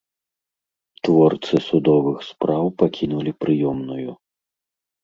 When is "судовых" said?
1.67-2.17